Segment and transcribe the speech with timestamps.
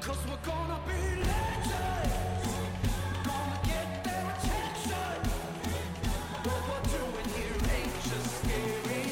[0.00, 2.46] Cause we're gonna be legends.
[3.24, 5.18] Gonna get their attention.
[6.44, 9.04] What we're doing here ain't just scary.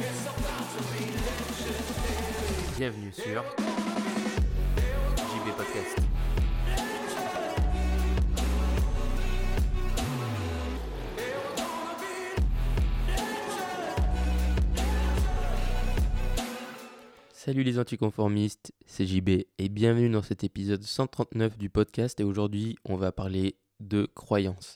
[0.00, 2.78] It's about to be legendary.
[2.78, 3.44] Bienvenue sur
[5.16, 6.11] JB Podcast.
[17.52, 22.76] Salut les anticonformistes, c'est JB et bienvenue dans cet épisode 139 du podcast et aujourd'hui
[22.86, 24.74] on va parler de croyances.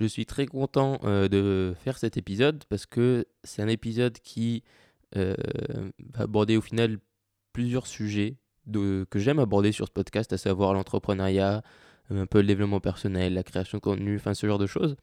[0.00, 4.64] Je suis très content euh, de faire cet épisode parce que c'est un épisode qui
[5.14, 5.36] euh,
[6.12, 6.98] va aborder au final
[7.52, 8.34] plusieurs sujets
[8.66, 11.62] que j'aime aborder sur ce podcast, à savoir l'entrepreneuriat,
[12.10, 14.96] un peu le développement personnel, la création de contenu, enfin ce genre de choses.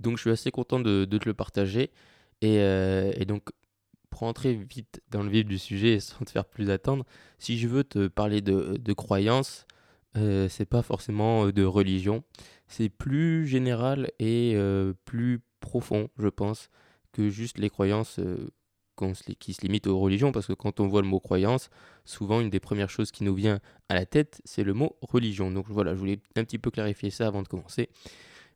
[0.00, 1.92] Donc je suis assez content de, de te le partager.
[2.40, 3.50] Et, euh, et donc
[4.12, 7.06] pour entrer vite dans le vif du sujet sans te faire plus attendre,
[7.38, 9.66] si je veux te parler de, croyances,
[10.18, 12.22] euh, c'est pas forcément euh, de religion,
[12.68, 16.68] c'est plus général et euh, plus profond, je pense,
[17.12, 18.52] que juste les croyances euh,
[19.38, 21.70] qui se limitent aux religions, parce que quand on voit le mot croyance,
[22.04, 25.50] souvent une des premières choses qui nous vient à la tête, c'est le mot religion.
[25.50, 27.88] Donc voilà, je voulais un petit peu clarifier ça avant de commencer.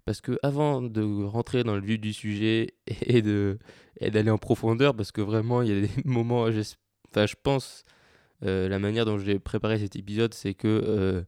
[0.07, 3.59] Parce que avant de rentrer dans le vif du sujet et de
[4.01, 6.47] d'aller en profondeur, parce que vraiment il y a des moments,
[7.11, 7.85] enfin je pense,
[8.45, 11.23] euh, la manière dont j'ai préparé cet épisode, c'est que euh,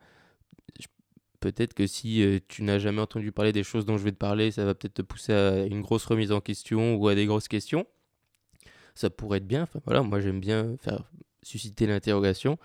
[1.41, 4.17] peut-être que si euh, tu n'as jamais entendu parler des choses dont je vais te
[4.17, 7.27] parler, ça va peut-être te pousser à une grosse remise en question ou à des
[7.27, 7.85] grosses questions.
[8.95, 9.63] Ça pourrait être bien.
[9.65, 11.03] Enfin voilà, moi j'aime bien faire
[11.43, 12.59] susciter l'interrogation.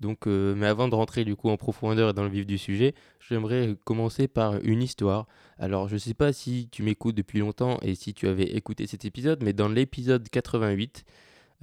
[0.00, 2.58] Donc, euh, mais avant de rentrer du coup en profondeur et dans le vif du
[2.58, 5.26] sujet, j'aimerais commencer par une histoire.
[5.58, 9.04] Alors, je sais pas si tu m'écoutes depuis longtemps et si tu avais écouté cet
[9.04, 11.04] épisode, mais dans l'épisode 88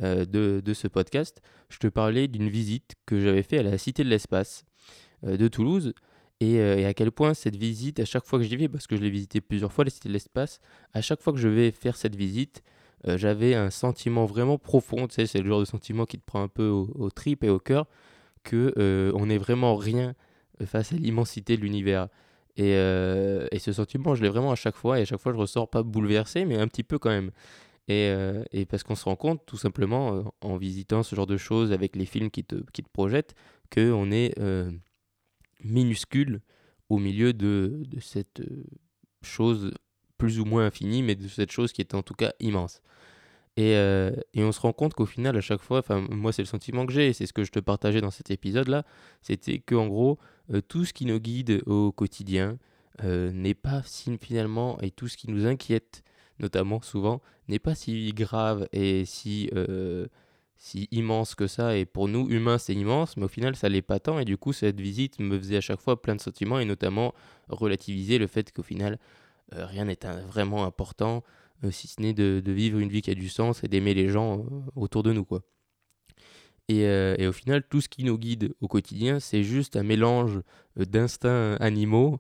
[0.02, 4.04] euh, de, ce podcast, je te parlais d'une visite que j'avais fait à la Cité
[4.04, 4.66] de l'Espace
[5.26, 5.94] euh, de Toulouse.
[6.40, 9.02] Et, à quel point cette visite, à chaque fois que j'y vais, parce que je
[9.04, 10.60] l'ai visité plusieurs fois, la Cité de l'Espace,
[10.92, 12.64] à chaque fois que je vais faire cette visite,
[13.06, 15.08] j'avais un sentiment vraiment profond.
[15.08, 17.44] Tu sais, c'est le genre de sentiment qui te prend un peu au, au trip
[17.44, 17.86] et au cœur,
[18.44, 20.16] que euh, on n'est vraiment rien
[20.66, 22.08] face à l'immensité de l'univers.
[22.58, 25.32] Et, euh, et ce sentiment, je l'ai vraiment à chaque fois, et à chaque fois,
[25.32, 27.32] je ressors pas bouleversé, mais un petit peu quand même.
[27.88, 31.38] Et, euh, parce qu'on se rend compte, tout simplement, euh, en visitant ce genre de
[31.38, 33.34] choses avec les films qui te, qui te projettent,
[33.74, 34.72] qu'on est euh,
[35.64, 36.42] minuscule
[36.90, 38.64] au milieu de, de cette euh,
[39.22, 39.74] chose
[40.18, 42.82] plus ou moins infinie, mais de cette chose qui est en tout cas immense.
[43.58, 46.42] Et, euh, et on se rend compte qu'au final, à chaque fois, enfin, moi, c'est
[46.42, 48.84] le sentiment que j'ai, c'est ce que je te partageais dans cet épisode-là,
[49.22, 50.20] c'était qu'en gros,
[50.54, 52.58] euh, tout ce qui nous guide au quotidien
[53.04, 56.04] euh, n'est pas si finalement, et tout ce qui nous inquiète,
[56.40, 59.50] notamment souvent, n'est pas si grave et si,
[60.56, 61.78] si immense que ça.
[61.78, 64.18] Et pour nous, humains, c'est immense, mais au final, ça l'est pas tant.
[64.18, 67.14] Et du coup, cette visite me faisait à chaque fois plein de sentiments, et notamment
[67.50, 68.98] relativiser le fait qu'au final,
[69.52, 71.24] rien n'est vraiment important,
[71.70, 74.40] si ce n'est de, vivre une vie qui a du sens et d'aimer les gens
[74.40, 74.44] euh,
[74.76, 75.44] autour de nous, quoi.
[76.68, 79.84] Et, euh, et au final, tout ce qui nous guide au quotidien, c'est juste un
[79.84, 80.40] mélange
[80.80, 82.20] euh, d'instincts animaux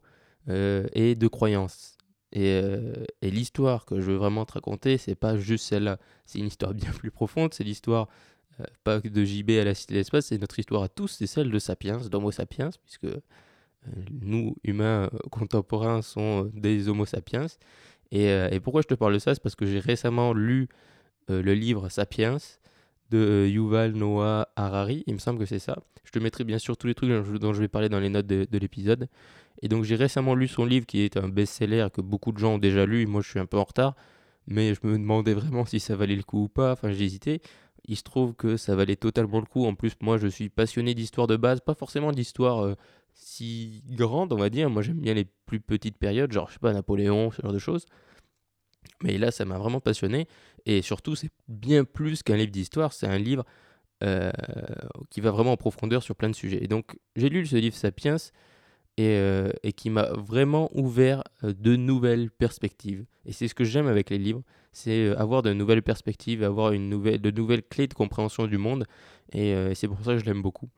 [0.50, 1.98] euh, et de croyances.
[2.34, 6.00] Et, euh, l'histoire que je veux vraiment te raconter, c'est pas juste celle-là.
[6.26, 7.54] C'est une histoire bien plus profonde.
[7.54, 8.08] C'est l'histoire
[8.60, 11.08] euh, pas de JB à la Cité de l'Espace, c'est notre histoire à tous.
[11.08, 13.08] C'est celle de Sapiens, d'Homo sapiens, puisque
[13.88, 13.92] euh,
[14.22, 17.48] nous, humains euh, contemporains, sont euh, des Homo sapiens.
[18.12, 19.34] Et, euh, et pourquoi je te parle de ça?
[19.34, 20.68] C'est parce que j'ai récemment lu
[21.30, 22.38] euh, le livre Sapiens
[23.10, 25.78] de euh, Yuval Noah Harari, il me semble que c'est ça.
[26.04, 28.28] Je te mettrai bien sûr tous les trucs dont je, vais parler dans les notes
[28.28, 29.08] de, de l'épisode.
[29.62, 32.56] Et donc j'ai récemment lu son livre qui est un best-seller que beaucoup de gens
[32.56, 33.96] ont déjà lu, moi je suis un peu en retard,
[34.48, 37.42] mais je me demandais vraiment si ça valait le coup ou pas, enfin j'hésitais.
[37.86, 40.96] Il se trouve que ça valait totalement le coup, en plus moi je suis passionné
[40.96, 42.76] d'histoire de base, pas forcément d'histoire
[43.14, 46.60] si grande on va dire, moi j'aime bien les plus petites périodes, genre je sais
[46.60, 47.86] pas Napoléon, ce genre de choses.
[49.04, 50.28] Mais là, ça m'a vraiment passionné.
[50.66, 52.94] Et surtout, c'est bien plus qu'un livre d'histoire.
[52.94, 53.46] C'est un livre
[54.04, 54.32] euh,
[55.10, 56.64] qui va vraiment en profondeur sur plein de sujets.
[56.64, 58.18] Et donc, j'ai lu ce livre Sapiens
[58.98, 63.06] et, euh, et qui m'a vraiment ouvert euh, de nouvelles perspectives.
[63.26, 64.44] Et c'est ce que j'aime avec les livres,
[64.74, 68.86] c'est avoir de nouvelles perspectives, avoir une nouvelle, de nouvelles clés de compréhension du monde.
[69.34, 70.70] Et euh, c'est pour ça que je l'aime beaucoup.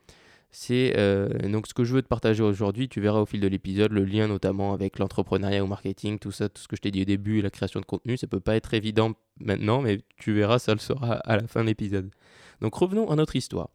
[0.55, 2.87] C'est euh, donc ce que je veux te partager aujourd'hui.
[2.87, 6.47] Tu verras au fil de l'épisode le lien notamment avec l'entrepreneuriat au marketing, tout ça,
[6.47, 8.17] tout ce que je t'ai dit au début, la création de contenu.
[8.17, 11.61] Ça peut pas être évident maintenant, mais tu verras, ça le sera à la fin
[11.61, 12.11] de l'épisode.
[12.61, 13.69] Donc revenons à notre histoire.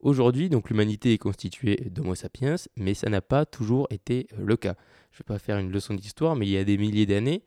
[0.00, 4.56] Aujourd'hui, donc l'humanité est constituée d'Homo sapiens, mais ça n'a pas toujours été euh, le
[4.56, 4.74] cas.
[5.12, 7.42] Je vais pas faire une leçon d'histoire, mais il y a des milliers d'années,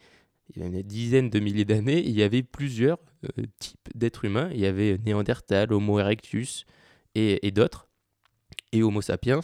[0.56, 3.00] il y a des dizaines de milliers d'années, il y avait plusieurs
[3.40, 4.50] euh, types d'êtres humains.
[4.54, 6.68] Il y avait Néandertal, Homo erectus
[7.16, 7.88] et d'autres.
[8.76, 9.42] Et Homo sapiens.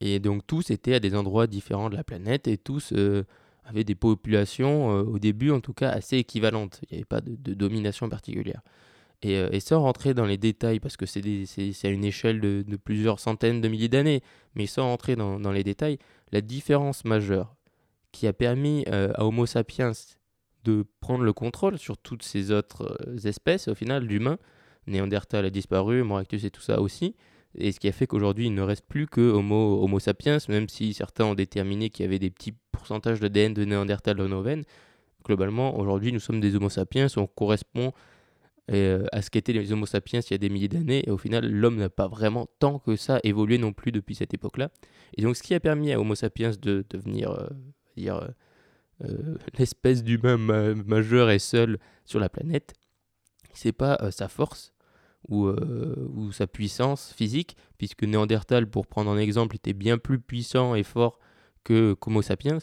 [0.00, 3.24] Et donc tous étaient à des endroits différents de la planète et tous euh,
[3.64, 6.80] avaient des populations, euh, au début en tout cas, assez équivalentes.
[6.84, 8.62] Il n'y avait pas de, domination particulière.
[9.22, 11.22] Et, euh, et sans rentrer dans les détails, parce que c'est
[11.84, 14.22] à une échelle de, plusieurs centaines de milliers d'années,
[14.54, 15.98] mais sans rentrer dans, les détails,
[16.32, 17.54] la différence majeure
[18.12, 19.92] qui a permis à Homo sapiens
[20.64, 24.38] de prendre le contrôle sur toutes ces autres espèces, au final, d'humains,
[24.86, 27.14] Néandertal a disparu, Homo erectus et tout ça aussi,
[27.56, 30.94] et ce qui a fait qu'aujourd'hui il ne reste plus que Homo, sapiens, même si
[30.94, 34.64] certains ont déterminé qu'il y avait des petits pourcentages d'ADN de Néandertal dans nos veines.
[35.24, 37.92] Globalement, aujourd'hui nous sommes des Homo sapiens, on correspond
[38.70, 41.18] euh, à ce qu'étaient les Homo sapiens il y a des milliers d'années, et au
[41.18, 44.70] final l'homme n'a pas vraiment tant que ça évolué non plus depuis cette époque-là.
[45.16, 47.48] Et donc ce qui a permis à Homo sapiens de devenir euh,
[47.96, 48.30] dire,
[49.04, 52.74] euh, l'espèce d'humain ma- majeur et seul sur la planète,
[53.52, 54.72] c'est pas sa force
[55.30, 60.18] ou, euh, ou sa puissance physique, puisque Néandertal, pour prendre un exemple, était bien plus
[60.18, 61.18] puissant et fort
[61.64, 62.58] que qu'Homo sapiens.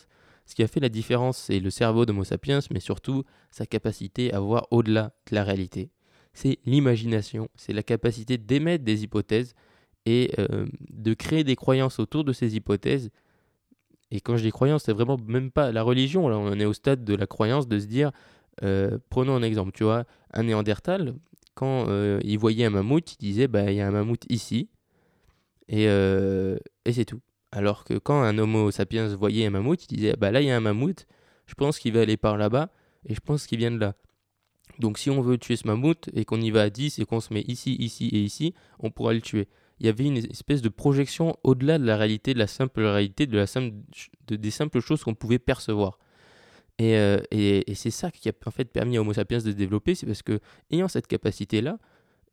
[0.45, 4.33] Ce qui a fait la différence, c'est le cerveau d'Homo sapiens, mais surtout sa capacité
[4.33, 5.89] à voir au-delà de la réalité.
[6.33, 9.55] C'est l'imagination, c'est la capacité d'émettre des hypothèses
[10.05, 13.09] et euh, de créer des croyances autour de ces hypothèses.
[14.11, 16.25] Et quand je dis croyance, c'est vraiment même pas la religion.
[16.25, 18.11] On est au stade de la croyance de se dire,
[18.63, 21.13] euh, prenons un exemple, tu vois, un Néandertal,
[21.57, 24.69] quand euh, il voyait un mammouth, il disait, bah, il y a un mammouth ici,
[25.67, 26.55] et, euh,
[26.85, 27.19] et c'est tout.
[27.51, 30.51] Alors que quand un Homo sapiens voyait un mammouth, il disait, bah là, il y
[30.51, 31.07] a un mammouth,
[31.47, 32.69] je pense qu'il va aller par là-bas,
[33.07, 33.95] et je pense qu'il vient de là.
[34.77, 37.21] Donc si on veut tuer ce mammouth, et qu'on y va à 10, et qu'on
[37.21, 39.47] se met ici, ici et ici, on pourra le tuer.
[39.79, 43.25] Il y avait une espèce de projection au-delà de la réalité, de la simple réalité,
[43.25, 43.73] de la simple,
[44.27, 45.97] de, des simples choses qu'on pouvait percevoir.
[46.79, 49.49] Et, euh, et, c'est ça qui a en fait permis à Homo sapiens de se
[49.49, 50.39] développer, c'est parce que
[50.71, 51.79] ayant cette capacité-là,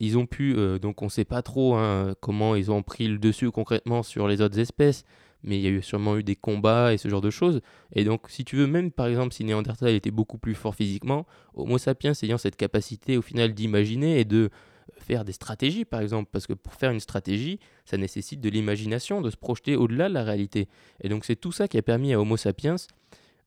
[0.00, 3.08] ils ont pu, euh, donc on ne sait pas trop hein, comment ils ont pris
[3.08, 5.04] le dessus concrètement sur les autres espèces,
[5.42, 7.62] mais il y a sûrement eu des combats et ce genre de choses.
[7.92, 11.26] Et donc si tu veux, même par exemple si Néandertal était beaucoup plus fort physiquement,
[11.54, 14.50] Homo sapiens ayant cette capacité au final d'imaginer et de
[14.98, 19.22] faire des stratégies par exemple, parce que pour faire une stratégie, ça nécessite de l'imagination,
[19.22, 20.68] de se projeter au-delà de la réalité.
[21.02, 22.76] Et donc c'est tout ça qui a permis à Homo sapiens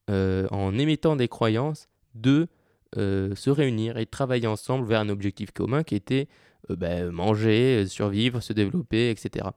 [0.10, 2.48] euh, en émettant des croyances, de
[2.96, 6.30] euh, se réunir et travailler ensemble vers un objectif commun qui était
[6.70, 9.48] euh, ben, manger, survivre, se développer, etc.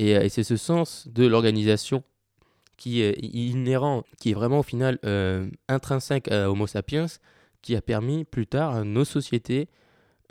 [0.00, 2.02] Et, et c'est ce sens de l'organisation
[2.76, 4.98] qui est inhérent, qui est vraiment au final
[5.68, 7.06] intrinsèque à Homo sapiens,
[7.62, 9.68] qui a permis plus tard à nos sociétés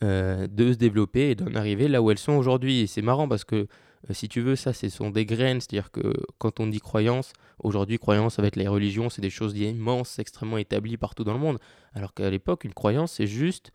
[0.02, 2.82] de se développer et d'en arriver là où elles sont aujourd'hui.
[2.82, 3.68] Et c'est marrant parce que,
[4.10, 7.34] euh, si tu veux, ça, ce sont des graines, c'est-à-dire que quand on dit croyance,
[7.64, 11.60] Aujourd'hui, croyance, être les religions, c'est des choses immenses, extrêmement établies partout dans le monde.
[11.94, 13.72] Alors qu'à l'époque, une croyance, c'est juste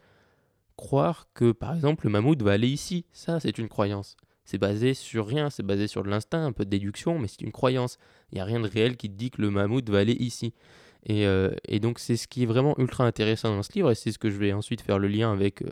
[0.76, 3.06] croire que, par exemple, le mammouth va aller ici.
[3.12, 4.16] Ça, c'est une croyance.
[4.44, 7.52] C'est basé sur rien, c'est basé sur l'instinct, un peu de déduction, mais c'est une
[7.52, 7.98] croyance.
[8.30, 10.52] Il n'y a rien de réel qui te dit que le mammouth va aller ici.
[11.06, 13.94] Et, euh, et donc, c'est ce qui est vraiment ultra intéressant dans ce livre, et
[13.94, 15.70] c'est ce que je vais ensuite faire le lien avec euh,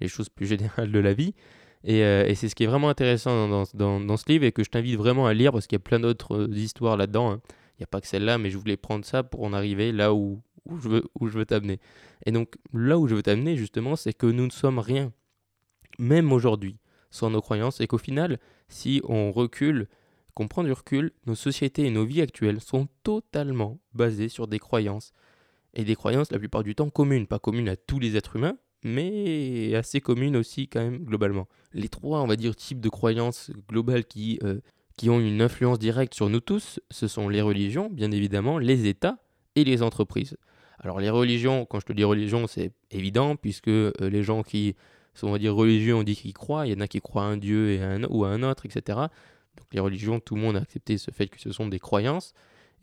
[0.00, 1.34] les choses plus générales de la vie.
[1.84, 4.52] Et, euh, et c'est ce qui est vraiment intéressant dans, dans- dans ce livre et
[4.52, 7.30] que je t'invite vraiment à lire parce qu'il y a plein d'autres euh, histoires là-dedans.
[7.32, 7.40] hein.
[7.78, 10.12] Il n'y a pas que celle-là, mais je voulais prendre ça pour en arriver là
[10.12, 11.80] où, où je veux, où je veux t'amener.
[12.26, 15.12] Et donc là où je veux t'amener justement, c'est que nous ne sommes rien,
[15.98, 16.76] même aujourd'hui,
[17.10, 18.38] sans nos croyances et qu'au final,
[18.68, 19.88] si on recule,
[20.34, 24.58] qu'on prend du recul, nos sociétés et nos vies actuelles sont totalement basées sur des
[24.58, 25.12] croyances.
[25.72, 28.56] Et des croyances la plupart du temps communes, pas communes à tous les êtres humains,
[28.84, 31.48] mais assez communes aussi quand même globalement.
[31.72, 34.60] Les trois, on va dire, types de croyances globales qui, euh,
[34.96, 38.86] qui ont une influence directe sur nous tous, ce sont les religions, bien évidemment, les
[38.86, 39.18] États
[39.56, 40.36] et les entreprises.
[40.78, 44.76] Alors les religions, quand je te dis religion, c'est évident, puisque euh, les gens qui
[45.14, 47.24] sont, on va dire, religieux, on dit qu'ils croient, il y en a qui croient
[47.24, 48.98] à un Dieu et un, ou à un autre, etc.
[49.56, 52.32] Donc les religions, tout le monde a accepté ce fait que ce sont des croyances,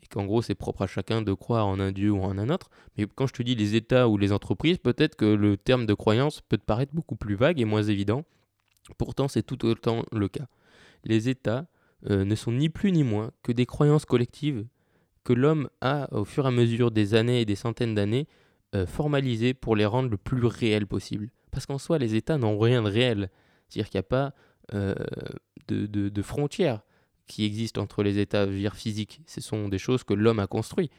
[0.02, 2.48] et qu'en gros c'est propre à chacun de croire en un Dieu ou en un
[2.48, 2.70] autre.
[2.96, 5.94] Mais quand je te dis les États ou les entreprises, peut-être que le terme de
[5.94, 8.24] croyance peut te paraître beaucoup plus vague et moins évident.
[8.96, 10.46] Pourtant, c'est tout autant le cas.
[11.04, 11.66] Les États
[12.10, 14.66] euh, ne sont ni plus ni moins que des croyances collectives
[15.24, 18.26] que l'homme a, au fur et à mesure des années et des centaines d'années,
[18.74, 21.30] euh, formalisées pour les rendre le plus réels possible.
[21.50, 23.30] Parce qu'en soi, les États n'ont rien de réel.
[23.68, 24.34] C'est-à-dire qu'il n'y a pas
[24.74, 24.94] euh,
[25.68, 26.82] de frontières
[27.28, 29.20] qui existent entre les États je physiques.
[29.26, 30.92] Ce sont des choses que l'homme a construites.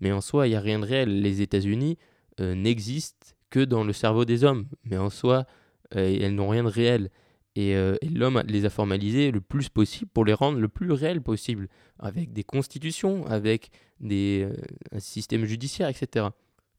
[0.00, 1.22] Mais en soi, il n'y a rien de réel.
[1.22, 1.96] Les États-Unis
[2.40, 4.66] euh, n'existent que dans le cerveau des hommes.
[4.84, 5.46] Mais en soi,
[5.94, 7.10] euh, elles n'ont rien de réel.
[7.54, 10.92] Et, euh, et l'homme les a formalisés le plus possible pour les rendre le plus
[10.92, 14.46] réels possible, avec des constitutions, avec des,
[14.92, 16.26] un système judiciaire, etc.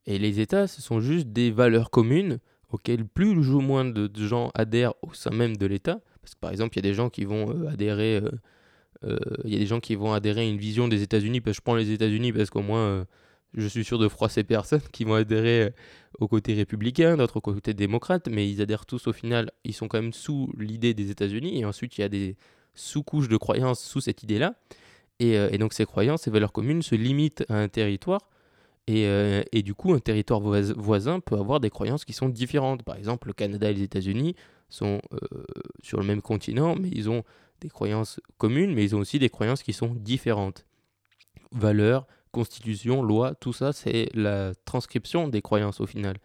[0.05, 2.37] Et les États, ce sont juste des valeurs communes
[2.69, 6.51] auxquelles plus ou moins de, gens adhèrent au sein même de l'État, parce que par
[6.51, 8.21] exemple, il y a des gens qui vont adhérer,
[9.03, 11.41] il y a des gens qui vont adhérer à une vision des États-Unis.
[11.41, 13.05] Parce que je prends les États-Unis parce qu'au moins, euh,
[13.53, 15.69] je suis sûr de froisser personne qui vont adhérer euh,
[16.19, 19.51] au côté républicain, d'autres au côté démocrate, mais ils adhèrent tous au final.
[19.63, 21.59] Ils sont quand même sous l'idée des États-Unis.
[21.59, 22.35] Et ensuite, il y a des
[22.75, 24.55] sous-couches de croyances sous cette idée-là.
[25.19, 28.29] Et, euh, et donc, ces croyances, ces valeurs communes se limitent à un territoire.
[28.87, 32.29] Et, euh, et du coup, un territoire vois- voisin peut avoir des croyances qui sont
[32.29, 32.83] différentes.
[32.83, 34.35] Par exemple, le Canada et les États-Unis
[34.69, 35.43] sont euh,
[35.83, 37.23] sur le même continent, mais ils ont
[37.61, 40.65] des croyances communes, mais ils ont aussi des croyances qui sont différentes.
[41.51, 46.17] Valeurs, constitution, loi, tout ça, c'est la transcription des croyances au final.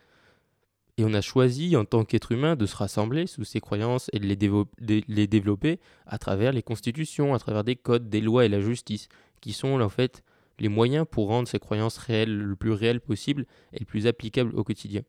[0.99, 4.19] Et on a choisi, en tant qu'être humain, de se rassembler sous ces croyances et
[4.19, 8.45] de les, de les développer à travers les constitutions, à travers des codes, des lois
[8.45, 9.09] et la justice,
[9.41, 10.23] qui sont en fait
[10.59, 14.55] les moyens pour rendre ces croyances réelles le plus réelles possible et le plus applicable
[14.55, 15.03] au quotidien.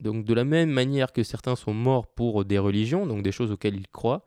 [0.00, 3.50] Donc de la même manière que certains sont morts pour des religions, donc des choses
[3.50, 4.24] auxquelles ils croient,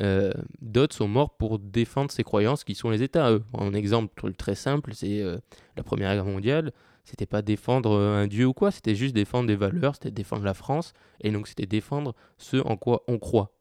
[0.00, 3.38] euh, d'autres sont morts pour défendre ces croyances qui sont les États.
[3.58, 5.38] Un exemple très simple, c'est euh,
[5.76, 6.72] la Première Guerre mondiale.
[7.04, 10.44] C'était pas défendre euh, un dieu ou quoi, c'était juste défendre des valeurs, c'était défendre
[10.44, 13.52] la France, et donc c'était défendre ce en quoi on croit.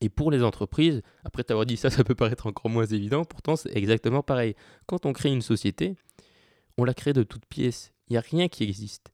[0.00, 3.56] Et pour les entreprises, après t'avoir dit ça, ça peut paraître encore moins évident, pourtant
[3.56, 4.54] c'est exactement pareil.
[4.86, 5.96] Quand on crée une société,
[6.76, 7.92] on la crée de toutes pièces.
[8.08, 9.10] Il n'y a rien qui existe.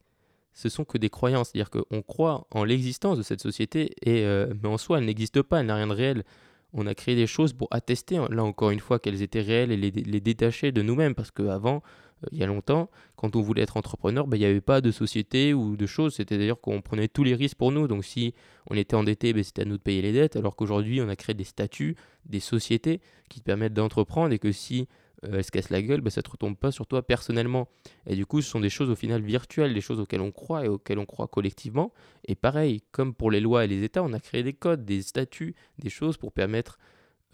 [0.52, 4.52] Ce sont que des croyances, c'est-à-dire qu'on croit en l'existence de cette société, et, euh,
[4.62, 6.24] mais en soi, elle n'existe pas, elle n'a rien de réel.
[6.72, 9.76] On a créé des choses pour attester, là encore une fois, qu'elles étaient réelles et
[9.76, 11.82] les, les détacher de nous-mêmes, parce qu'avant,
[12.24, 14.80] euh, il y a longtemps, quand on voulait être entrepreneur, ben, il n'y avait pas
[14.80, 18.04] de société ou de choses, c'était d'ailleurs qu'on prenait tous les risques pour nous, donc
[18.04, 18.34] si
[18.68, 21.16] on était endetté, ben, c'était à nous de payer les dettes, alors qu'aujourd'hui, on a
[21.16, 24.88] créé des statuts, des sociétés qui te permettent d'entreprendre, et que si
[25.24, 27.68] euh, elle se casse la gueule, ben, ça ne te retombe pas sur toi personnellement.
[28.06, 30.64] Et du coup, ce sont des choses au final virtuelles, des choses auxquelles on croit
[30.64, 31.92] et auxquelles on croit collectivement.
[32.26, 35.02] Et pareil, comme pour les lois et les États, on a créé des codes, des
[35.02, 36.78] statuts, des choses pour permettre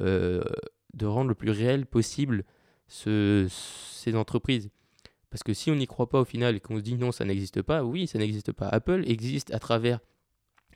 [0.01, 0.43] euh,
[0.95, 2.45] de rendre le plus réel possible
[2.89, 4.71] ce- ces entreprises.
[5.31, 7.25] Parce que si on n'y croit pas au final et qu'on se dit non, ça
[7.25, 8.69] n'existe pas, oui, ça n'existe pas.
[8.69, 10.01] Apple existe à travers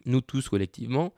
[0.07, 1.15] nous tous collectivement,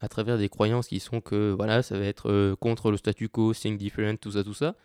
[0.00, 3.28] à travers des croyances qui sont que voilà, ça va être euh, contre le statu
[3.28, 4.76] quo, think different, tout ça, tout ça.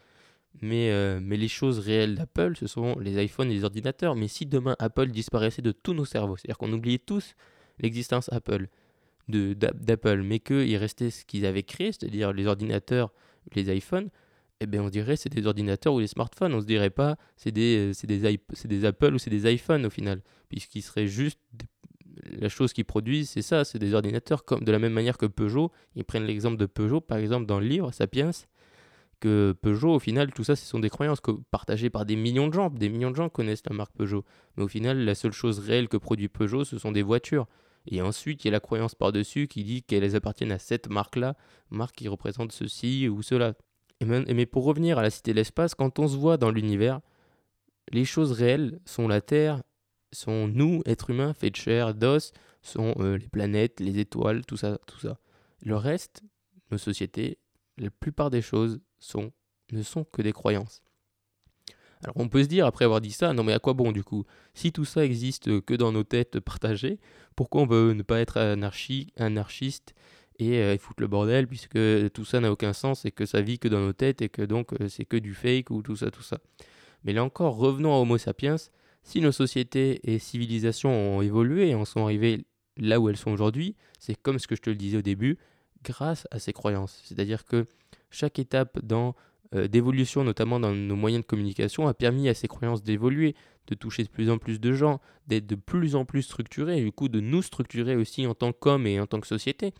[0.62, 4.16] Mais, euh, mais les choses réelles d'Apple, ce sont les iPhones et les ordinateurs.
[4.16, 7.36] Mais si demain Apple disparaissait de tous nos cerveaux, c'est-à-dire qu'on oubliait tous
[7.80, 8.68] l'existence Apple,
[9.28, 13.12] de- d'a- d'Apple, mais qu'il restait ce qu'ils avaient créé, c'est-à-dire les ordinateurs,
[13.54, 14.10] les iPhones,
[14.62, 16.54] eh bien on dirait c'est des ordinateurs ou des smartphones.
[16.54, 19.52] On se dirait pas c'est des, euh, c'est des, c'est des Apple ou c'est des
[19.52, 21.40] iPhones au final, puisqu'ils seraient juste
[22.40, 25.26] la chose qu'ils produisent, c'est ça, c'est des ordinateurs comme de la même manière que
[25.26, 25.72] Peugeot.
[25.96, 28.32] Ils prennent l'exemple de Peugeot, par exemple, dans le livre Sapiens,
[29.62, 32.70] Peugeot, au final, tout ça, ce sont des croyances partagées par des millions de gens.
[32.70, 34.26] Des millions de gens connaissent la marque Peugeot.
[34.58, 37.48] Mais au final, la seule chose réelle que produit Peugeot, ce sont des voitures.
[37.88, 41.36] Et ensuite, il y a la croyance par-dessus qui dit qu'elles appartiennent à cette marque-là,
[41.70, 43.54] marque qui représente ceci ou cela.
[44.02, 47.00] Et mais pour revenir à la cité de l'espace, quand on se voit dans l'univers,
[47.92, 49.62] les choses réelles sont la Terre,
[50.12, 54.58] sont nous, êtres humains, faits de chair, d'os, sont euh, les planètes, les étoiles, tout
[54.58, 55.20] ça, tout ça.
[55.62, 56.24] Le reste,
[56.72, 57.38] nos sociétés,
[57.78, 58.80] la plupart des choses
[59.72, 60.82] ne sont que des croyances.
[62.04, 64.04] Alors on peut se dire, après avoir dit ça, non mais à quoi bon du
[64.04, 64.26] coup?
[64.54, 67.00] Si tout ça existe que dans nos têtes partagées,
[67.36, 69.96] pourquoi on veut ne pas être anarchi- anarchiste
[70.38, 71.80] et euh, foutre le bordel puisque
[72.14, 74.42] tout ça n'a aucun sens et que ça vit que dans nos têtes et que
[74.42, 76.38] donc euh, c'est que du fake ou tout ça, tout ça.
[77.06, 78.58] Mais là encore, revenons à Homo sapiens,
[79.04, 82.46] si nos sociétés et civilisations ont évolué et en sont arrivées
[82.78, 85.38] là où elles sont aujourd'hui, c'est comme ce que je te le disais au début,
[85.84, 87.02] grâce à ces croyances.
[87.06, 87.66] C'est-à-dire que
[88.10, 89.16] chaque étape dans
[89.54, 93.36] euh, d'évolution, notamment dans nos moyens de communication, a permis à ces croyances d'évoluer,
[93.68, 96.84] de toucher de plus en plus de gens, d'être de plus en plus structurés, et
[96.84, 99.74] du coup de nous structurer aussi en tant qu'hommes et en tant que société.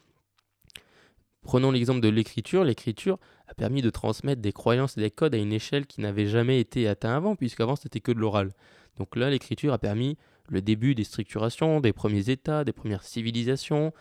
[1.42, 2.64] Prenons l'exemple de l'écriture.
[2.64, 6.26] L'écriture a permis de transmettre des croyances et des codes à une échelle qui n'avait
[6.26, 8.52] jamais été atteinte avant, puisqu'avant c'était que de l'oral.
[8.98, 10.18] Donc là, l'écriture a permis
[10.50, 13.94] le début des structurations, des premiers États, des premières civilisations,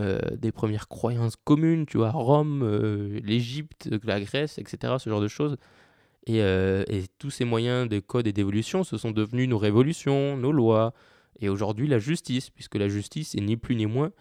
[0.00, 5.22] euh, des premières croyances communes, tu vois, Rome, euh, l'Égypte, la Grèce, etc., ce genre
[5.22, 5.56] de choses.
[6.26, 6.84] Et, euh,
[7.18, 10.92] tous ces moyens de code et d'évolution, ce sont devenus nos révolutions, nos lois,
[11.40, 14.12] et aujourd'hui la justice, puisque la justice est ni plus ni moins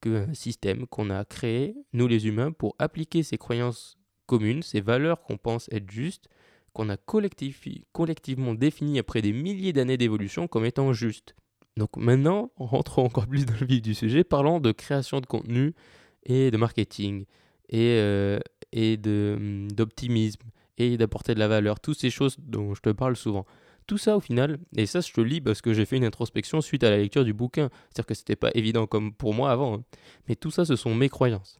[0.00, 5.22] qu'un système qu'on a créé, nous les humains, pour appliquer ces croyances communes, ces valeurs
[5.22, 6.28] qu'on pense être justes,
[6.72, 11.34] qu'on a collectivement définies après des milliers d'années d'évolution comme étant justes.
[11.78, 15.74] Donc maintenant, rentrons encore plus dans le vif du sujet, parlons de création de contenu
[16.24, 17.24] et de marketing
[17.70, 18.40] et, euh,
[18.74, 20.42] hum, d'optimisme
[20.76, 23.46] et d'apporter de la valeur, toutes ces choses dont je te parle souvent.
[23.86, 26.60] tout ça au final, et ça je te lis parce que j'ai fait une introspection
[26.60, 29.76] suite à la lecture du bouquin, c'est-à-dire que c'était pas évident comme pour moi avant,
[29.76, 29.84] hein.
[30.28, 31.58] mais tout ça ce sont mes croyances.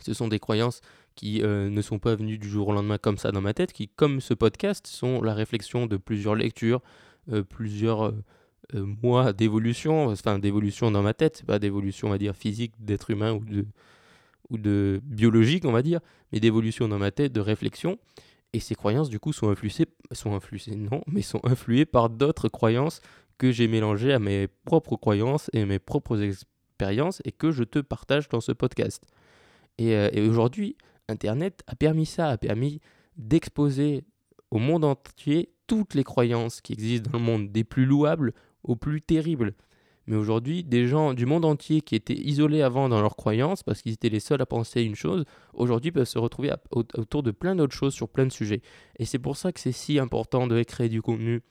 [0.00, 0.80] Ce sont des croyances
[1.14, 3.72] qui euh, ne sont pas venues du jour au lendemain comme ça dans ma tête,
[3.72, 6.82] qui comme ce podcast sont la réflexion de plusieurs lectures,
[7.30, 8.12] euh, plusieurs
[8.74, 13.10] euh, mois d'évolution, enfin d'évolution dans ma tête, pas d'évolution on va dire physique d'être
[13.10, 13.66] humain ou de,
[14.50, 16.00] ou de biologique on va dire,
[16.32, 17.98] mais d'évolution dans ma tête, de réflexion.
[18.52, 22.48] Et ces croyances, du coup, sont influées, sont influées, non, mais sont influées par d'autres
[22.48, 23.02] croyances
[23.38, 27.80] que j'ai mélangées à mes propres croyances et mes propres expériences et que je te
[27.80, 29.04] partage dans ce podcast.
[29.78, 30.76] Et, euh, et aujourd'hui,
[31.08, 32.80] Internet a permis ça, a permis
[33.16, 34.04] d'exposer
[34.50, 38.32] au monde entier toutes les croyances qui existent dans le monde, des plus louables
[38.66, 39.54] aux plus terribles.
[40.08, 43.82] Mais aujourd'hui, des gens du monde entier qui étaient isolés avant dans leurs croyances, parce
[43.82, 47.32] qu'ils étaient les seuls à penser une chose, aujourd'hui peuvent se retrouver au- autour de
[47.32, 48.62] plein d'autres choses sur plein de sujets.
[49.00, 51.42] Et c'est pour ça que c'est si important de créer du contenu,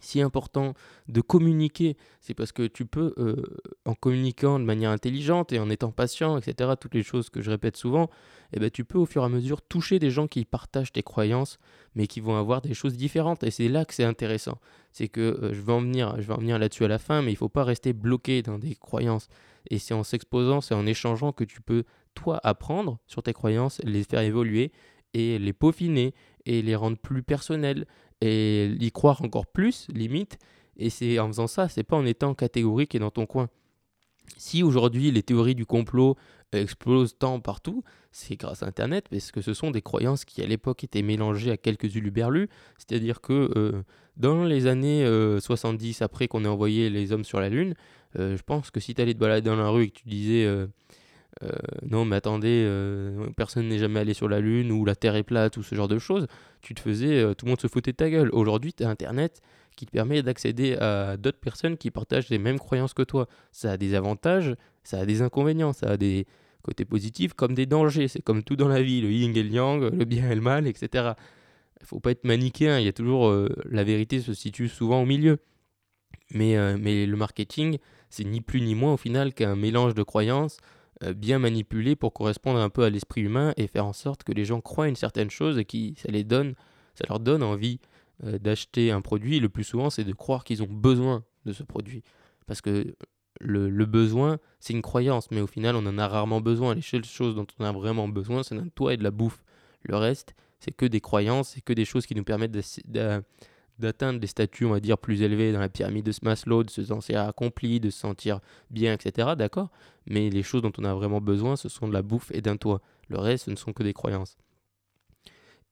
[0.00, 0.74] si important
[1.08, 1.96] de communiquer.
[2.20, 3.36] C'est parce que tu peux, euh,
[3.84, 7.50] en communiquant de manière intelligente et en étant patient, etc., toutes les choses que je
[7.50, 8.10] répète souvent,
[8.52, 11.02] eh ben, tu peux au fur et à mesure toucher des gens qui partagent tes
[11.02, 11.58] croyances,
[11.94, 13.42] mais qui vont avoir des choses différentes.
[13.44, 14.58] Et c'est là que c'est intéressant.
[14.92, 17.22] C'est que euh, je vais en venir, je vais en venir là-dessus à la fin,
[17.22, 19.28] mais il ne faut pas rester bloqué dans des croyances.
[19.70, 21.84] Et c'est en s'exposant, c'est en échangeant que tu peux,
[22.14, 24.72] toi, apprendre sur tes croyances, les faire évoluer
[25.14, 27.86] et les peaufiner et les rendre plus personnelles
[28.20, 30.38] et y croire encore plus, limite.
[30.76, 33.48] Et c'est en faisant ça, c'est pas en étant catégorique et dans ton coin.
[34.36, 36.16] Si aujourd'hui les théories du complot
[36.54, 40.42] euh, explosent tant partout, c'est grâce à Internet, parce que ce sont des croyances qui
[40.42, 42.48] à l'époque étaient mélangées à quelques uluberlus.
[42.76, 43.82] C'est-à-dire que euh,
[44.16, 47.74] dans les années euh, 70, après qu'on ait envoyé les hommes sur la Lune,
[48.18, 50.08] euh, je pense que si tu allais te balader dans la rue et que tu
[50.08, 50.48] disais
[51.42, 51.50] euh,
[51.88, 55.22] non mais attendez, euh, personne n'est jamais allé sur la Lune ou la Terre est
[55.22, 56.26] plate ou ce genre de choses,
[56.62, 58.30] tu te faisais, euh, tout le monde se foutait de ta gueule.
[58.32, 59.42] Aujourd'hui, tu as Internet
[59.76, 63.28] qui te permet d'accéder à d'autres personnes qui partagent les mêmes croyances que toi.
[63.52, 66.26] Ça a des avantages, ça a des inconvénients, ça a des
[66.62, 68.08] côtés positifs comme des dangers.
[68.08, 70.40] C'est comme tout dans la vie, le yin et le yang, le bien et le
[70.40, 71.12] mal, etc.
[71.82, 73.30] Il faut pas être manichéen, il y a toujours
[73.66, 75.40] la vérité se situe souvent au milieu.
[76.30, 77.76] Mais, le marketing,
[78.08, 80.56] c'est ni plus ni moins au final qu'un mélange de croyances
[81.14, 84.44] bien manipulées pour correspondre un peu à l'esprit humain et faire en sorte que les
[84.44, 86.54] gens croient une certaine chose et qui ça les donne,
[86.94, 87.80] ça leur donne envie
[88.24, 89.40] euh, d'acheter un produit.
[89.40, 92.02] Le plus souvent, c'est de croire qu'ils ont besoin de ce produit.
[92.46, 92.96] Parce que
[93.40, 96.74] le, besoin, c'est une croyance, mais au final, on en a rarement besoin.
[96.74, 99.44] Les seules choses dont on a vraiment besoin, c'est d'un toit et de la bouffe.
[99.82, 102.56] Le reste, c'est que des croyances, c'est que des choses qui nous permettent
[103.78, 106.84] d'atteindre des statuts, on va dire, plus élevés dans la pyramide de Maslow, de se
[106.84, 109.36] sentir accompli, de se sentir bien, etc.
[109.36, 109.70] D'accord
[110.06, 112.56] Mais les choses dont on a vraiment besoin, ce sont de la bouffe et d'un
[112.56, 112.80] toit.
[113.08, 114.36] Le reste, ce ne sont que des croyances.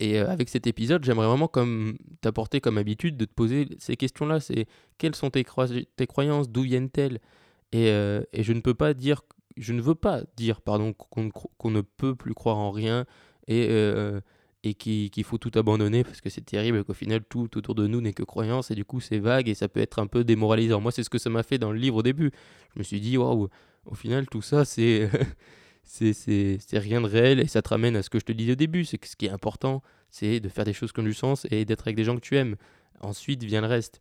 [0.01, 3.97] Et euh, avec cet épisode, j'aimerais vraiment comme t'apporter comme habitude de te poser ces
[3.97, 4.41] questions-là.
[4.41, 4.67] C'est
[4.99, 7.21] quelles sont tes, croyances, d'où viennent-elles?
[7.73, 9.23] Et, euh, et je ne peux pas dire,
[9.57, 12.71] je ne veux pas dire, pardon, qu'on ne, cro- qu'on ne peut plus croire en
[12.71, 13.07] rien
[13.47, 14.21] et, euh,
[14.65, 18.01] et qu'il faut tout abandonner parce que c'est terrible qu'au final tout autour de nous
[18.01, 20.81] n'est que croyance et du coup c'est vague et ça peut être un peu démoralisant.
[20.81, 22.31] Moi, c'est ce que ça m'a fait dans le livre au début.
[22.75, 23.49] Je me suis dit, waouh,
[23.85, 25.11] au final tout ça c'est,
[25.85, 28.57] c'est rien de réel et ça te ramène à ce que je te disais au
[28.57, 31.15] début, c'est que ce qui est important, c'est de faire des choses qui ont du
[31.15, 32.57] sens et d'être avec des gens que tu aimes.
[33.01, 34.01] Ensuite vient le reste.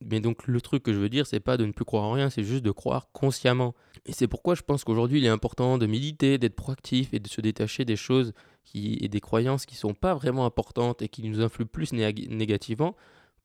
[0.00, 2.12] Mais donc le truc que je veux dire, c'est pas de ne plus croire en
[2.12, 3.74] rien, c'est juste de croire consciemment.
[4.06, 7.28] Et c'est pourquoi je pense qu'aujourd'hui il est important de méditer, d'être proactif et de
[7.28, 8.32] se détacher des choses
[8.66, 12.28] qui, et des croyances qui sont pas vraiment importantes et qui nous influent plus nég-
[12.28, 12.94] négativement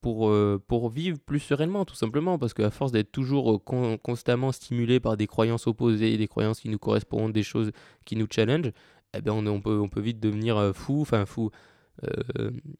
[0.01, 2.37] pour, euh, pour vivre plus sereinement tout simplement.
[2.37, 6.59] Parce qu'à force d'être toujours euh, con- constamment stimulé par des croyances opposées, des croyances
[6.59, 7.71] qui nous correspondent, des choses
[8.03, 8.71] qui nous challenge,
[9.13, 11.49] eh ben on, peut, on peut vite devenir euh, fou, enfin fou,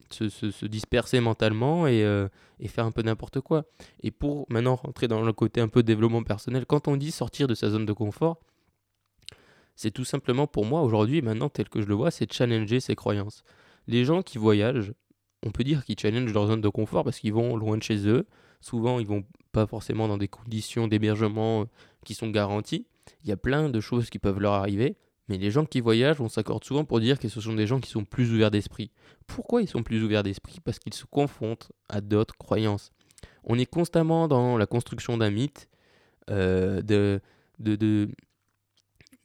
[0.10, 2.02] se, se- se disperser mentalement et,
[2.60, 3.66] et faire un peu n'importe quoi.
[4.02, 7.48] Et pour maintenant rentrer dans le côté un peu développement personnel, quand on dit sortir
[7.48, 8.40] de sa zone de confort,
[9.76, 12.96] c'est tout simplement pour moi aujourd'hui, maintenant tel que je le vois, c'est challenger ses
[12.96, 13.44] croyances.
[13.88, 14.94] Les gens qui voyagent,
[15.44, 18.08] on peut dire qu'ils challengent leur zone de confort parce qu'ils vont loin de chez
[18.08, 18.28] eux.
[18.60, 21.66] Souvent, ils vont pas forcément dans des conditions d'hébergement euh,
[22.06, 22.86] qui sont garanties.
[23.24, 24.98] Il y a plein de choses qui peuvent leur arriver.
[25.28, 27.80] Mais les gens qui voyagent, on s'accorde souvent pour dire que ce sont des gens
[27.80, 28.92] qui sont plus ouverts d'esprit.
[29.28, 30.60] Pourquoi ils sont plus ouverts d'esprit?
[30.64, 32.92] Parce qu'ils se confrontent à d'autres croyances.
[33.44, 35.70] On est constamment dans la construction d'un mythe,
[36.30, 37.22] euh, de,
[37.60, 38.10] de,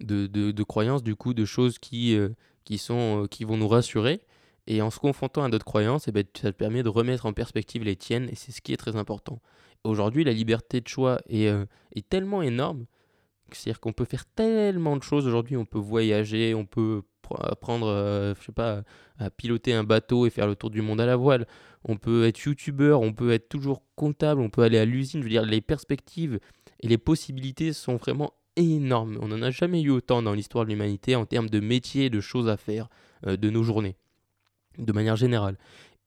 [0.00, 2.30] de, de- de croyances, du coup, de choses qui, euh,
[2.64, 4.20] qui, sont, euh, qui vont nous rassurer.
[4.66, 7.32] Et en se confrontant à d'autres croyances, eh ben, ça te permet de remettre en
[7.32, 9.40] perspective les tiennes, et c'est ce qui est très important.
[9.84, 12.86] Aujourd'hui, la liberté de choix est, euh, est tellement énorme,
[13.52, 18.34] c'est-à-dire qu'on peut faire tellement de choses aujourd'hui, on peut voyager, on peut appre- apprendre,
[18.38, 18.82] je sais pas,
[19.18, 21.46] à piloter un bateau et faire le tour du monde à la voile.
[21.84, 25.20] On peut être youtubeur, on peut être toujours comptable, on peut aller à l'usine.
[25.20, 26.40] Je veux dire, les perspectives
[26.80, 29.18] et les possibilités sont vraiment énormes.
[29.20, 32.20] On n'en a jamais eu autant dans l'histoire de l'humanité en termes de métiers, de
[32.20, 32.88] choses à faire
[33.26, 33.96] euh, de nos journées,
[34.78, 35.56] de manière générale.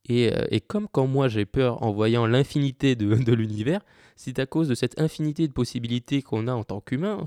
[0.08, 3.82] Et, euh, et comme quand moi j'ai peur en voyant l'infinité de, de l'univers,
[4.16, 7.26] c'est à cause de cette infinité de possibilités qu'on a en tant qu'humain,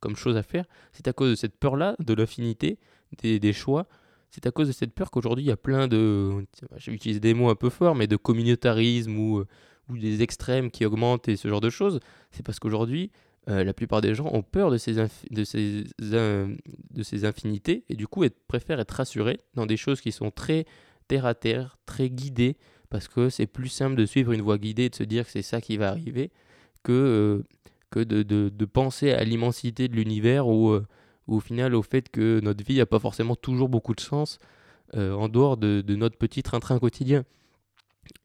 [0.00, 2.78] comme chose à faire, c'est à cause de cette peur-là, de l'infinité,
[3.22, 3.86] des, des choix,
[4.30, 6.46] c'est à cause de cette peur qu'aujourd'hui il y a plein de,
[6.76, 9.46] j'ai utilisé des mots un peu forts, mais de communautarisme ou, euh,
[9.88, 12.00] ou des extrêmes qui augmentent et ce genre de choses.
[12.30, 13.10] C'est parce qu'aujourd'hui,
[13.50, 14.94] euh, la plupart des gens ont peur de ces,
[15.30, 20.12] de, ces, de ces infinités et du coup préfèrent être rassurés dans des choses qui
[20.12, 20.64] sont très
[21.08, 22.56] terre à terre, très guidées,
[22.88, 25.30] parce que c'est plus simple de suivre une voie guidée et de se dire que
[25.32, 26.30] c'est ça qui va arriver
[26.84, 27.42] que, euh,
[27.90, 30.86] que de, de- penser à l'immensité de l'univers ou, euh,
[31.26, 34.38] au final au fait que notre vie n'a pas forcément toujours beaucoup de sens
[34.94, 37.24] en dehors de, de notre petit train-train quotidien.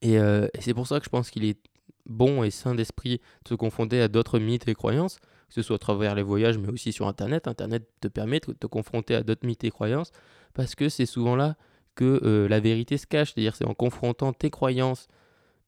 [0.01, 0.17] Et
[0.59, 1.59] c'est pour ça que je pense qu'il est
[2.05, 5.75] bon et sain d'esprit de se confronter à d'autres mythes et croyances, que ce soit
[5.75, 7.47] à travers les voyages, mais aussi sur Internet.
[7.47, 10.11] Internet te permet de te confronter à d'autres mythes et croyances,
[10.53, 11.55] parce que c'est souvent là
[11.95, 13.33] que euh, la vérité se cache.
[13.33, 15.07] C'est-à-dire c'est en confrontant tes croyances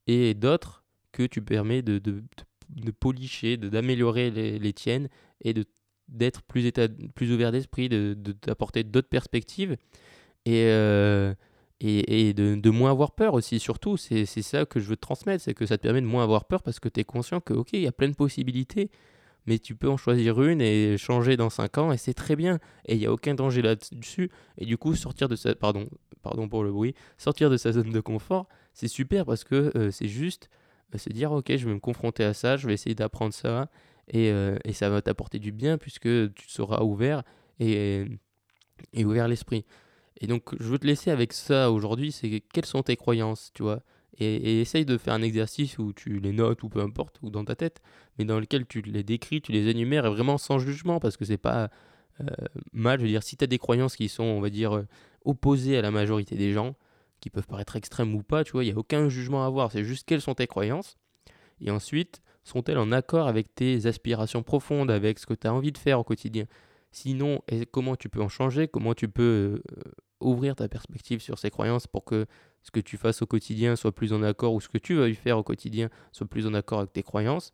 [0.06, 2.22] et d'autres que tu permets de, de,
[2.68, 5.08] de, policher, d'améliorer les, tiennes
[5.42, 5.54] et
[6.08, 6.70] d'être plus,
[7.14, 9.76] plus ouvert d'esprit, de, de t'apporter d'autres perspectives
[10.44, 11.34] et, euh,
[11.80, 13.60] et, de, moins avoir peur aussi.
[13.60, 16.24] Surtout, c'est ça que je veux te transmettre, c'est que ça te permet de moins
[16.24, 18.90] avoir peur parce que tu es conscient que, ok, il y a plein de possibilités,
[19.46, 22.58] mais tu peux en choisir une et changer dans 5 ans et c'est très bien.
[22.86, 24.30] Et il n'y a aucun danger là-dessus.
[24.58, 25.54] Et du coup, sortir de sa...
[25.54, 25.88] Pardon,
[26.22, 26.94] pardon pour le bruit.
[27.16, 30.50] Sortir de sa zone de confort, c'est super parce que euh, c'est juste
[30.94, 33.70] euh, se dire, ok, je vais me confronter à ça, je vais essayer d'apprendre ça.
[34.08, 37.22] Et, euh, et ça va t'apporter du bien puisque tu seras ouvert
[37.60, 38.06] et
[38.96, 39.64] ouvert l'esprit.
[40.20, 43.62] Et donc, je veux te laisser avec ça aujourd'hui, c'est quelles sont tes croyances, tu
[43.62, 43.82] vois?
[44.20, 47.44] Et, essaye de faire un exercice où tu les notes ou peu importe, ou dans
[47.44, 47.80] ta tête,
[48.18, 51.24] mais dans lequel tu les décris, tu les énumères et vraiment sans jugement, parce que
[51.24, 51.70] c'est pas
[52.20, 52.24] euh,
[52.72, 52.98] mal.
[52.98, 54.86] Je veux dire, si tu as des croyances qui sont, on va dire, euh,
[55.24, 56.74] opposées à la majorité des gens,
[57.20, 59.72] qui peuvent paraître extrêmes ou pas, tu vois, il n'y a aucun jugement à avoir,
[59.72, 60.96] c'est juste quelles sont tes croyances.
[61.60, 65.72] Et ensuite, sont-elles en accord avec tes aspirations profondes, avec ce que tu as envie
[65.72, 66.46] de faire au quotidien?
[66.90, 68.68] Sinon, comment tu peux en changer?
[68.68, 72.26] Comment tu peux euh, ouvrir ta perspective sur ces croyances pour que
[72.62, 75.08] ce que tu fasses au quotidien soit plus en accord ou ce que tu vas
[75.08, 77.52] y faire au quotidien soit plus en accord avec tes croyances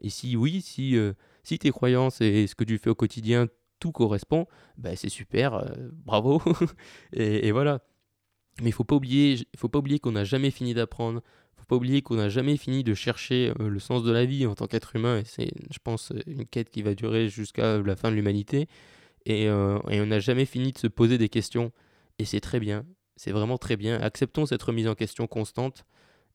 [0.00, 3.48] Et si oui, si, euh, si tes croyances et ce que tu fais au quotidien,
[3.80, 4.46] tout correspond,
[4.78, 6.40] ben c'est super, euh, bravo.
[7.12, 7.82] et, voilà.
[8.62, 11.20] Mais il faut pas oublier, faut pas oublier qu'on n'a jamais fini d'apprendre.
[11.56, 14.46] Faut pas oublier qu'on n'a jamais fini de chercher euh, le sens de la vie
[14.46, 15.22] en tant qu'être humain.
[15.24, 18.68] C'est, je pense, une quête qui va durer jusqu'à la fin de l'humanité.
[19.26, 21.72] Et on n'a jamais fini de se poser des questions.
[22.18, 22.84] Et c'est très bien.
[23.16, 24.00] C'est vraiment très bien.
[24.00, 25.84] Acceptons cette remise en question constante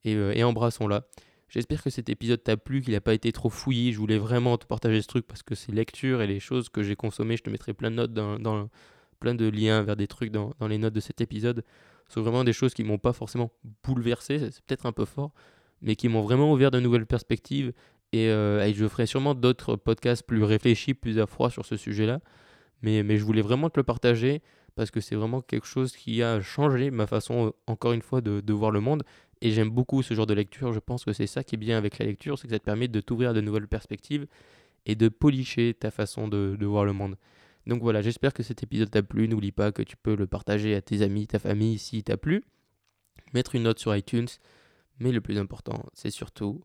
[0.03, 1.05] et, euh, et embrassons-la.
[1.49, 3.91] J'espère que cet épisode t'a plu, qu'il n'a pas été trop fouillé.
[3.91, 6.83] Je voulais vraiment te partager ce truc parce que ces lectures et les choses que
[6.83, 8.69] j'ai consommées, je te mettrai plein de notes
[9.19, 11.63] plein de liens vers des trucs dans, dans les notes de cet épisode.
[12.07, 13.51] Ce sont vraiment des choses qui m'ont pas forcément
[13.83, 15.31] bouleversé, c'est c'est peut-être un peu fort,
[15.81, 17.73] mais qui m'ont vraiment ouvert de nouvelles perspectives.
[18.11, 21.77] Et, euh, et je ferai sûrement d'autres podcasts plus réfléchis, plus à froid sur ce
[21.77, 22.21] sujet-là.
[22.81, 24.41] Mais, mais je voulais vraiment te le partager
[24.79, 28.21] parce que c'est vraiment quelque chose qui a changé ma façon, euh, encore une fois,
[28.21, 29.03] de, voir le monde.
[29.41, 30.71] Et j'aime beaucoup ce genre de lecture.
[30.71, 32.63] Je pense que c'est ça qui est bien avec la lecture, c'est que ça te
[32.63, 34.25] permet de t'ouvrir de nouvelles perspectives
[34.85, 37.17] et de policher ta façon de, voir le monde.
[37.67, 39.27] Donc voilà, j'espère que cet épisode t'a plu.
[39.27, 42.45] N'oublie pas que tu peux le partager à tes amis, ta famille s'il t'a plu.
[43.33, 44.29] Mettre une note sur iTunes.
[44.99, 46.63] Mais le plus important, c'est surtout,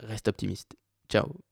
[0.00, 0.74] reste optimiste.
[1.08, 1.51] Ciao